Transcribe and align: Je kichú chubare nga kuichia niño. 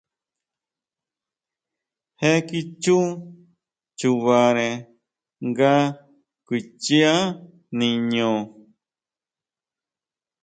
Je 2.19 2.31
kichú 2.47 2.97
chubare 3.99 4.69
nga 5.47 5.73
kuichia 6.45 7.13
niño. 7.77 8.31